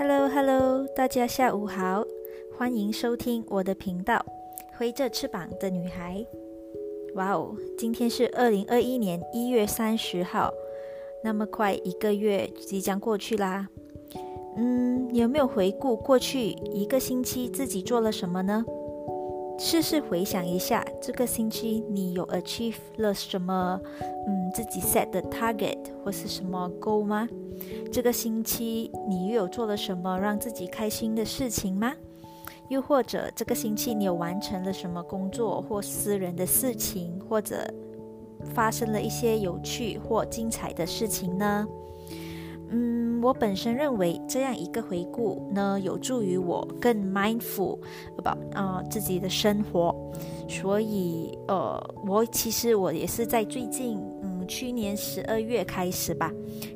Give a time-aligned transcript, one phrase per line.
[0.00, 2.02] Hello Hello，大家下午好，
[2.56, 4.24] 欢迎收听我的频道
[4.78, 6.24] 《挥着翅膀的女孩》。
[7.16, 10.50] 哇哦，今天是二零二一年一月三十号，
[11.22, 13.68] 那么快一个月即将过去啦。
[14.56, 18.64] 嗯，有没有回顾过去一个星期自己做了什么呢？
[19.62, 23.78] 试试回想一下，这个星期你有 achieve 了什么？
[24.26, 27.28] 嗯，自己 set 的 target 或是什么 goal 吗？
[27.92, 31.92] 这个星期你又有做了什么让自己开心的事情吗？
[32.70, 37.70] 又或者这个星期你有完成了什么工作或私人的事情，或者
[38.54, 41.68] 发生了一些有趣或精彩的事情呢？
[42.70, 47.78] 嗯，我本身认为这样一个回顾呢，有助于我更 mindful
[48.16, 49.94] about 啊自己的生活。
[50.48, 56.32] 所以，呃，我其实我也是在最近，嗯，去年十二月开始吧，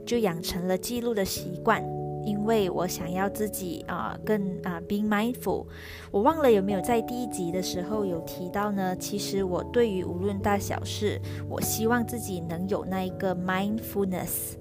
[0.07, 1.83] 就养成了记录的习惯，
[2.25, 5.67] 因为我想要自己啊更啊 being mindful。
[6.13, 8.95] 我忘了有没有在第一集的时候有提到呢？
[8.97, 14.55] 其实我对于无论大小事，我希望自己能有那一个 mindfulness。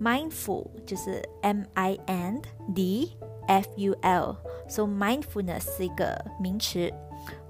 [0.00, 2.40] Mindful 就是 M I N
[2.74, 3.16] D
[3.48, 6.92] F U L，so mindfulness 是一个名词，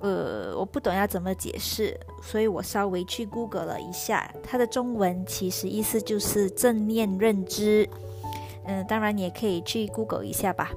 [0.00, 7.88] 呃，我不懂要怎么解释，所以我稍微去 Google 了一下，它的中文其实意思就是正念认知。
[8.64, 10.70] 嗯，当然你也可以去 Google 一下吧。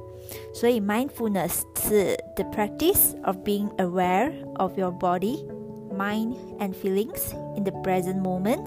[0.54, 5.46] 所以 mindfulness 是 the practice of being aware of your body,
[5.94, 8.64] mind and feelings in the present moment,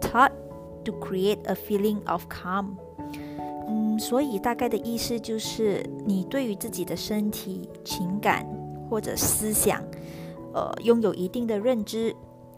[0.00, 0.30] taught
[0.87, 2.77] To create a feeling of calm，
[3.67, 8.47] 嗯，所以大概的意思就是，你对于自己的身体、情感
[8.89, 9.83] 或者思想，
[10.53, 12.15] 呃，拥有一定的认知，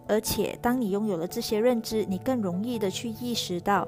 [0.07, 3.87] 而且当你拥有了这些认知，你更容易的去意识到，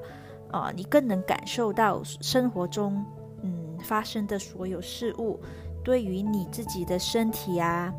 [0.50, 3.04] 啊，你更能感受到生活中，
[3.42, 5.38] 嗯，发生的所有事物，
[5.84, 7.94] 对于你自己的身体啊，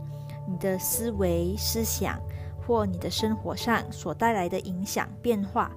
[0.45, 2.19] 你的思维、思想
[2.67, 5.71] 或你的生活上所带来的影响变化。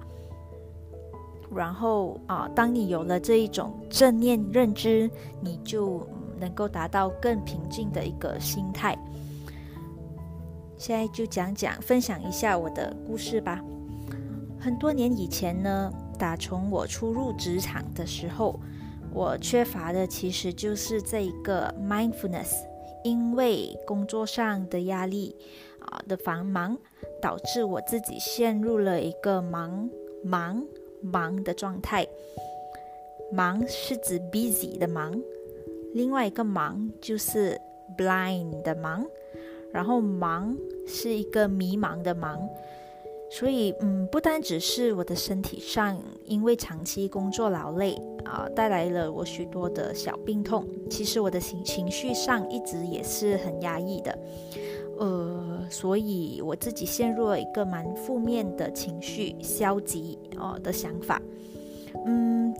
[1.55, 5.09] 然后啊，当你有了这一种正念认知，
[5.41, 6.05] 你就
[6.39, 8.97] 能够达到更平静的一个心态。
[10.77, 13.63] 现在就讲讲分享一下我的故事吧。
[14.59, 18.59] 很多年以前呢，打从我初入职场的时候，
[19.11, 22.51] 我缺乏的其实就是这一个 mindfulness，
[23.03, 25.35] 因为工作上的压力
[25.79, 26.77] 啊的繁忙，
[27.21, 29.89] 导致我自己陷入了一个忙
[30.23, 30.63] 忙。
[31.01, 32.07] 忙的状态，
[33.31, 35.19] 忙是指 busy 的忙，
[35.93, 37.59] 另外一个忙就是
[37.97, 39.05] blind 的忙，
[39.71, 42.39] 然后忙是一个迷茫的忙，
[43.29, 54.17] 所以嗯，不单只是我的身体上，因为长期工作劳累啊，带来了我许多的小病痛，其实我的情情绪上一直也是很压抑的。
[54.99, 61.21] 呃，所以我自己陷入了一个蛮负面的情绪、消极哦的想法。
[62.05, 62.53] 嗯，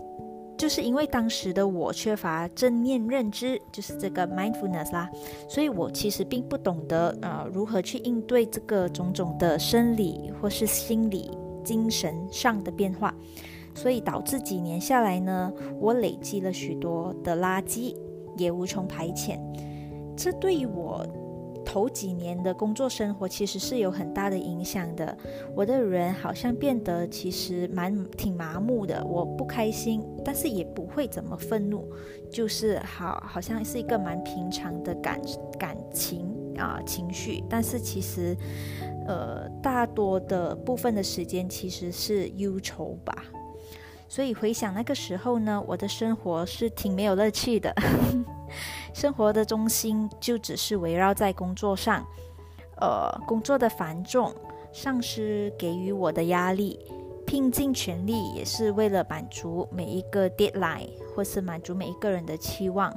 [0.56, 5.08] 就是因为当时的我缺乏正念认知，就是这个 mindfulness 啦，
[5.48, 11.30] 所以我其实并不懂得呃如何去应对这个种种的生理或是心理、
[11.64, 13.14] 精神上的变化，
[13.74, 17.94] 所以导致几年下来呢，我累积了许多的垃圾，
[18.36, 19.38] 也无从排遣。
[20.16, 21.06] 这对于我。
[21.68, 25.14] 头几年的工作生活其实是有很大的影响的。
[25.54, 29.04] 我的人好像变得其实蛮挺麻木的。
[29.04, 31.84] 我不开心，但是也不会怎么愤怒，
[32.30, 35.20] 就是好好像是一个蛮平常的感
[35.58, 37.44] 感情啊情绪。
[37.50, 38.34] 但是其实，
[39.06, 43.24] 呃，大多的部分的时间其实是忧愁吧。
[44.08, 47.74] 所以回想那个时候呢，我的生活是挺没有乐趣的。
[48.94, 52.04] 生活的中心就只是围绕在工作上，
[52.80, 54.34] 呃，工作的繁重，
[54.72, 56.80] 上司给予我的压力，
[57.26, 62.92] 拼尽全力也是为了满足每一个 deadline 或是满足每一个人的期望。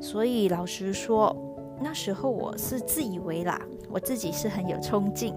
[0.00, 1.36] 所以老实说，
[1.78, 5.34] 那时候我是自以为啦，我自己是很有冲劲，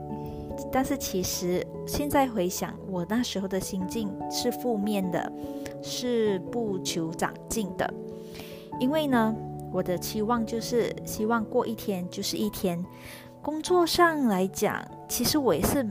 [0.71, 5.31] 但是其实现在回想，我那时候的心境是负面的，
[5.81, 7.93] 是不求长进的，
[8.79, 9.35] 因为呢。
[9.73, 12.81] 我的期望就是希望过一天就是一天。
[13.41, 15.85] 工作上来讲，其实我也是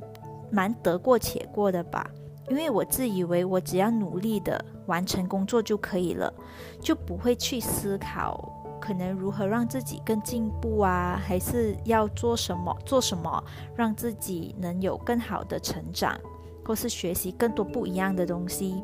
[0.50, 2.10] 蛮得过且过的吧，
[2.48, 6.32] 因为我自以为我只要努力的完成工作就可以了，
[6.80, 13.42] 就不会去思考可能如何让自己更进步啊，还是要做什么做什么
[13.74, 16.20] 让自己能有更好的成长，
[16.62, 18.82] 或是学习更多不一样的东西。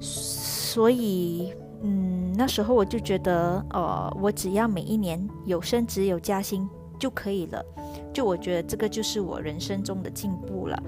[0.00, 1.52] 所以。
[1.82, 6.66] 嗯，那时候我就觉得，呃，我只要每一年有升职有加薪
[6.98, 7.62] 就可以了，
[8.14, 10.82] 就我觉得这个就是我人生中的进步了。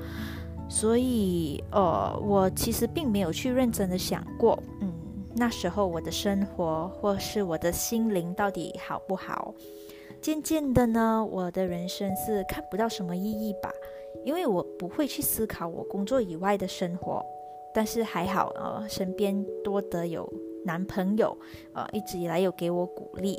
[0.66, 4.90] 所以，呃，我其实并没有去认真的想过，嗯，
[5.38, 9.54] 那时候我的生活或是我的心灵到底好不好？
[10.20, 13.72] 渐渐的呢，我的人生是看不到什么意义吧，
[14.24, 17.24] 因为我不会去思考我工作以外的生活。
[17.72, 20.28] 但是还好，呃，身边多得有
[20.64, 21.36] 男朋友，
[21.72, 23.38] 呃，一直以来有给我鼓励。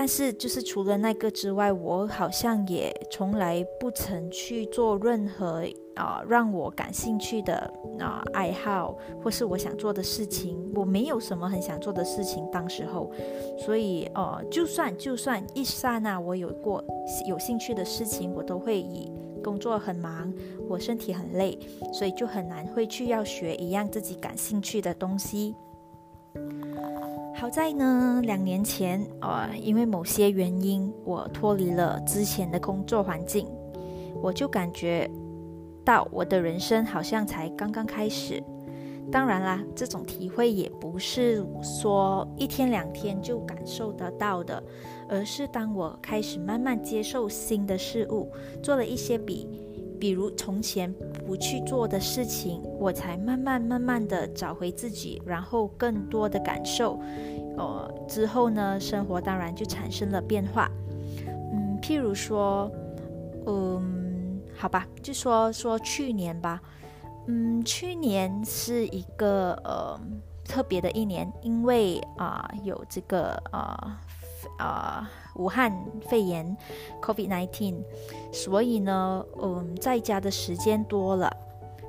[0.00, 5.62] 但是，就是除了那个之外，我好像也从来不曾去做任何
[5.94, 10.72] 啊让我感兴趣的啊爱好，或是我想做的事情。
[10.74, 13.12] 我没有什么很想做的事情，当时候，
[13.58, 16.82] 所以呃，就算就算一刹那我有过
[17.28, 19.12] 有兴趣的事情，我都会以
[19.44, 20.32] 工作很忙，
[20.66, 21.58] 我身体很累，
[21.92, 25.54] 所以就很难会去要学一样自己感兴趣的东西。
[27.40, 33.46] 好在呢，两年前，呃，因为某些原因，我脱离了之前的工作环境，
[34.20, 35.10] 我就感觉
[35.82, 38.44] 到我的人生好像才刚刚开始。
[39.10, 44.62] 当然啦，这种体会也不是说一天两天就感受得到的，
[45.08, 48.30] 而是当我开始慢慢接受新的事物，
[48.62, 49.48] 做了一些比。
[50.00, 50.92] 比如从前
[51.26, 56.98] 不去做的事情，我才慢慢慢慢的找回自己，然后更多的感受。
[57.58, 60.70] 呃，之后呢，生活当然就产生了变化。
[61.52, 62.70] 嗯，譬如说，
[63.46, 66.60] 嗯，好吧，就说说去年吧。
[67.26, 70.00] 嗯，去年是一个呃
[70.44, 74.00] 特别的一年，因为啊有这个啊。
[74.56, 75.06] 啊，
[75.40, 75.72] 武汉
[76.02, 76.54] 肺炎
[77.00, 77.76] （COVID-19），
[78.30, 81.34] 所以呢，嗯，在家的时间多了，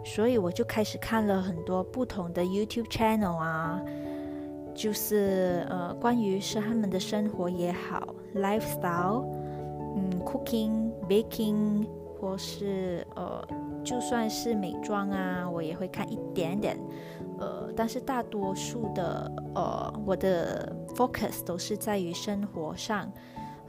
[0.06, 3.82] 所以我就开始看了很多不同的 YouTube channel 啊，
[4.74, 9.26] 就是呃，关于是他们的生活也好，lifestyle，
[9.98, 11.86] 嗯，cooking、baking，
[12.18, 13.46] 或是呃，
[13.84, 16.80] 就算是美妆啊，我也会看一点点。
[17.40, 23.12] 呃，但是大多数的呃，我的 focus 都是在于生活上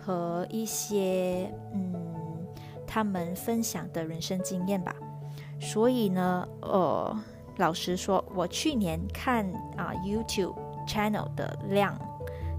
[0.04, 1.94] 和一些嗯，
[2.87, 4.94] 他们分享的人生经验吧。
[5.60, 7.16] 所以呢，呃，
[7.58, 9.46] 老实说，我去年看
[9.76, 10.54] 啊 YouTube
[10.88, 11.96] channel 的量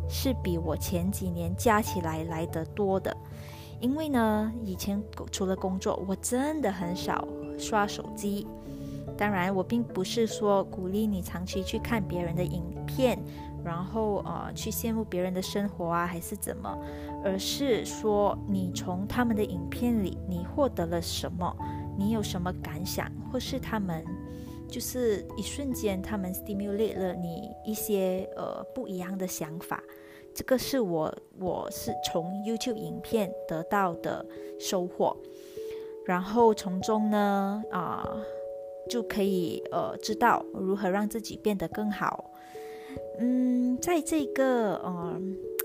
[0.07, 3.15] 是比我前几年加起来来得多的。
[3.81, 8.47] 因为呢，以前除了工作，我真的很少刷手机。
[9.17, 13.19] 当然，我并不是说鼓励你长期去看别人的影片，
[13.63, 16.77] 然后呃去羡慕别人的生活啊，还是怎么，
[17.23, 21.55] 而是说你从他们的影片里你获得了什么，
[21.97, 24.03] 你有什么感想，或是他们
[24.67, 29.81] 就是一瞬间他们 stimulate 了你一些呃不一样的想法，
[30.33, 34.25] 这个是我我是从 YouTube 影片得到的
[34.59, 35.15] 收获，
[36.05, 38.07] 然后从中呢啊。
[38.89, 42.29] 就可以呃知道如何让自己变得更好。
[43.19, 45.21] 嗯，在这个呃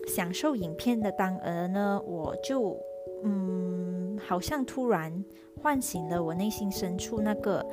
[0.07, 2.77] 享受影片的当儿呢，我就
[3.25, 5.25] 嗯好像突然
[5.61, 7.65] 唤醒了我内心深处那个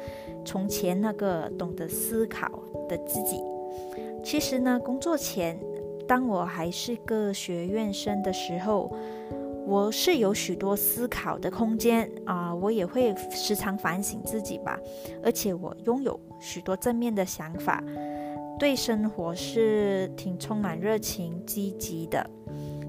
[0.44, 3.40] 从前那个懂得思考的自己。
[4.24, 5.60] 其实呢，工作前
[6.08, 8.96] 当我还是个学院生的时候。
[9.68, 14.80] 我是有许多思考的空间啊，我也会时常反省自己吧，
[15.24, 17.84] 而且我拥有许多正面的想法，
[18.58, 22.30] 对生活是挺充满热情、积极的。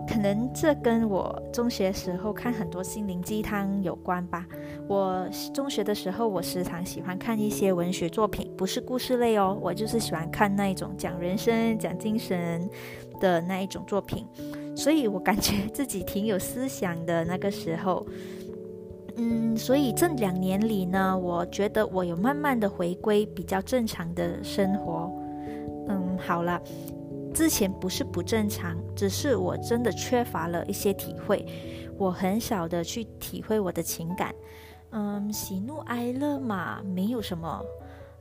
[0.09, 4.47] 可能这跟我中学时候看很多心灵鸡汤有关吧。
[4.89, 12.71] 我中学的时候，我时常喜欢看一些文学作品，不是故事类哦，我就是喜欢看那一种讲人生、讲精神
[13.21, 14.25] 的那一种作品。
[14.77, 18.07] 所以我感觉自己挺有思想的那个时候，
[19.17, 25.11] 嗯，所以这两年里呢，我觉得我有慢慢的回归比较正常的生活。
[26.27, 26.61] 好了，
[27.33, 31.47] 之前不是不正常，只是我真的缺乏了一些体会，
[31.97, 34.35] 我很少的去体会我的情感。
[34.91, 37.63] 嗯，喜怒哀乐嘛，没有什么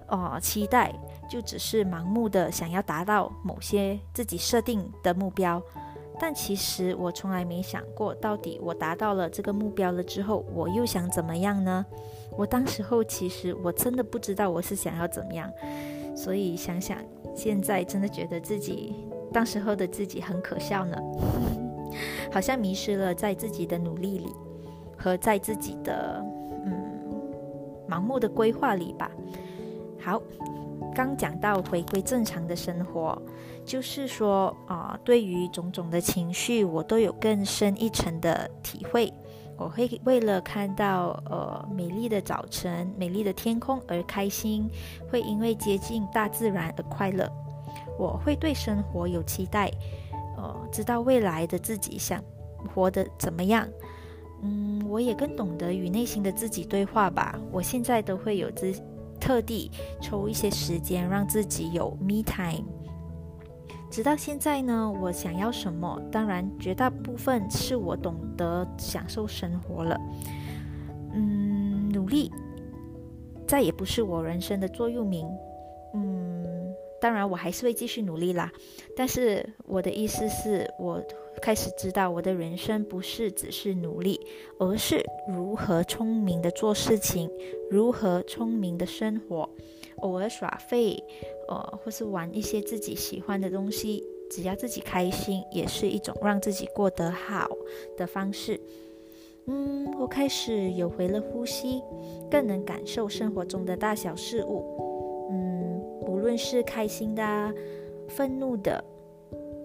[0.08, 0.94] 哦期待，
[1.30, 5.62] 就只是盲目的想要达到某些自己设定的目标。
[6.18, 11.86] 但其实我从来没想过，到底我达到了这个目标了之后，我又想怎么样呢？
[12.38, 15.52] 我当时候其实我真的不知道我是想要怎么样，
[16.16, 16.98] 所以想想
[17.36, 18.96] 现在真的觉得自己
[19.34, 20.98] 当时候的自己很可笑呢，
[22.32, 24.28] 好像迷失了在自己的努力里
[24.98, 26.26] 和在自己的
[26.66, 26.74] 嗯
[27.90, 29.12] 盲目的规划里吧。
[30.00, 30.22] 好，
[30.94, 33.22] 刚讲到回归正常的生活，
[33.66, 39.12] 就是说啊，对于种种的情绪，我都有更深一层的体会。
[39.58, 44.70] 我会为了看到呃美丽的早晨、美丽的天空而开心，
[45.10, 47.30] 会因为接近大自然而快乐。
[47.98, 49.72] 我会对生活有期待，
[50.38, 52.22] 呃，知道未来的自己想
[52.74, 53.66] 活得怎么样。
[54.42, 57.40] 嗯，我也更懂得与内心的自己对话吧。
[57.52, 58.74] 我现在都会有自
[59.20, 59.72] 特地
[60.02, 62.66] 抽一些时间让自己有 me time。
[63.96, 65.98] 直到现在呢，我想要什么？
[66.12, 69.98] 当然，绝大部分是我懂得享受生活了。
[71.14, 72.30] 嗯，努力
[73.48, 75.26] 再也不是我人生的座右铭。
[75.94, 76.44] 嗯。
[77.00, 78.52] 当然，我还是会继续努力啦。
[78.98, 81.02] 但是我的意思是，我
[81.42, 84.20] 开始知道我的人生不是只是努力，
[84.60, 87.32] 而是如何聪明的做事情，
[87.72, 89.50] 如何聪明的生活。
[90.00, 91.02] 偶尔耍废，
[91.48, 97.50] 呃，或是玩一些自己喜欢的东西，只要自己开心，也是一种让自己过得好
[97.98, 98.60] 的方式。
[99.48, 101.82] 嗯，我开始有回了呼吸，
[102.32, 105.28] 更能感受生活中的大小事物。
[105.32, 107.54] 嗯无论是开心的、
[108.08, 108.84] 愤怒的，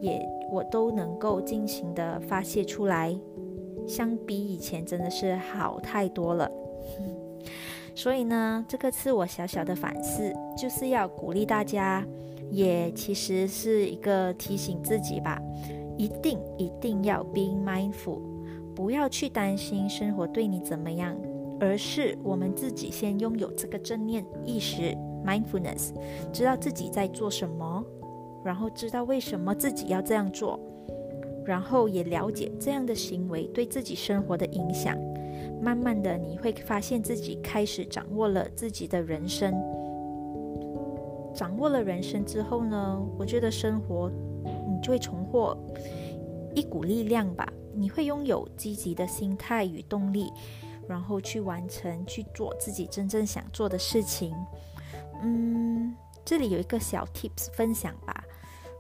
[0.01, 0.21] 也
[0.51, 3.19] 我都能够尽情的发泄出来。
[3.87, 6.51] 相比以前，真的是好太多了。
[8.01, 12.03] 所以呢，这个是我小小的反思，就是要鼓励大家，
[12.51, 15.39] 也其实是一个提醒自己吧，
[15.99, 18.23] 一定一定要 being mindful，
[18.75, 21.15] 不要去担心生活对你怎么样，
[21.61, 24.97] 而是我们自己先拥有这个正念意识。
[25.23, 25.93] Mindfulness，
[26.33, 27.85] 知道自己在做什么，
[28.43, 30.59] 然后知道为什么自己要这样做，
[31.45, 34.97] 然后也了解这样的行为对自己生活的影响。
[35.61, 39.53] 慢慢的，你会发现自己开始掌握了自己的人生。
[41.35, 44.11] 掌握了人生之后呢，我觉得生活
[44.43, 45.57] 你就会重获
[46.55, 47.47] 一股力量吧。
[47.73, 50.33] 你会拥有积极的心态与动力，
[50.89, 54.35] 然后去完成去做自己真正想做的事情。
[55.23, 58.25] 嗯，这里有一个小 tips 分享吧。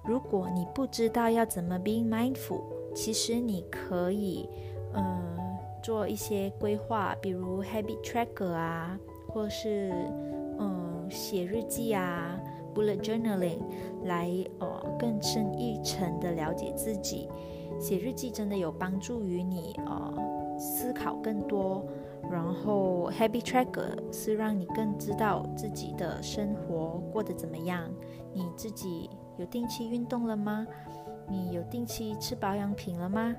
[0.04, 4.48] 如果你不知道要怎么 be mindful，其实你可以，
[4.92, 5.49] 呃，
[5.82, 9.92] 做一些规划，比如 habit tracker 啊，或是，
[10.58, 12.38] 嗯，写日记啊
[12.74, 13.60] ，bullet journaling，
[14.04, 17.28] 来，呃，更深一层的了解自己。
[17.78, 21.84] 写日记真的有帮助于你，呃，思考更多。
[22.30, 27.90] 然后 habit Tracker 是让你更知道自己的生活过得怎么样。
[28.32, 30.66] 你自己有定期运动了吗？
[31.26, 33.34] 你有定期吃保养品了吗？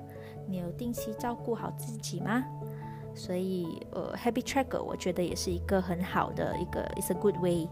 [0.48, 2.44] 你有定期照顾好自己吗？
[3.14, 7.68] 所以，呃，Happy Tracker 我觉得也是一个很好的一个，It's a good way。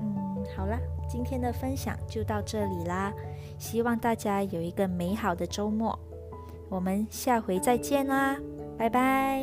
[0.00, 0.78] 嗯，好啦，
[1.08, 3.12] 今天的分享就到这里啦。
[3.58, 5.98] 希望大家有一个美好的周末。
[6.68, 8.36] 我们下回再见啦，
[8.78, 9.42] 拜拜。